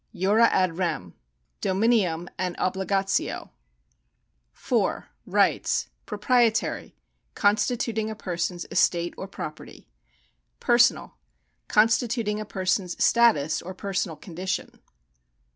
[0.15, 1.13] Jura ad rem.
[1.61, 3.51] Dominium and ohligatio.
[4.55, 6.93] rProprietary—
[7.45, 9.77] constituting a person's estate or property.
[9.77, 9.77] IV.
[9.77, 10.59] Rights!
[10.59, 11.15] Personal—
[11.77, 14.79] constituting a person's status or personal condi [tion.